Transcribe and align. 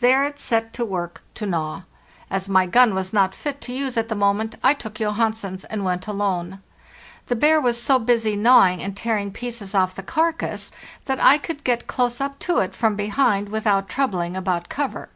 There 0.00 0.24
it 0.24 0.38
set 0.38 0.72
to 0.72 0.86
work 0.86 1.20
to 1.34 1.44
gnaw. 1.44 1.82
As 2.30 2.48
my 2.48 2.64
gun 2.64 2.94
was 2.94 3.12
not 3.12 3.34
fit 3.34 3.60
to 3.60 3.74
use 3.74 3.98
at 3.98 4.08
the 4.08 4.14
moment, 4.14 4.54
I 4.64 4.72
took 4.72 4.94
Johansen's 4.94 5.64
and 5.64 5.84
went 5.84 6.06
alone. 6.06 6.62
The 7.26 7.36
bear 7.36 7.60
was 7.60 7.78
so 7.78 7.98
busy 7.98 8.36
gnawing 8.36 8.82
and 8.82 8.96
tearing 8.96 9.30
pieces 9.32 9.74
off 9.74 9.94
the 9.94 10.02
carcass 10.02 10.72
that 11.04 11.22
I 11.22 11.36
could 11.36 11.62
get 11.62 11.86
close 11.86 12.22
up 12.22 12.38
to 12.38 12.60
it 12.60 12.74
from 12.74 12.96
behind 12.96 13.50
without 13.50 13.86
troubling 13.86 14.34
about 14.34 14.70
cover. 14.70 15.10